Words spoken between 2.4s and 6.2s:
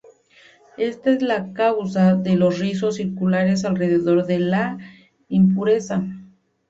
rizos circulares alrededor de la impureza.